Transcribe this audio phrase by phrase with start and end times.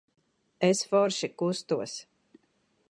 [0.69, 1.93] Es forši kustos.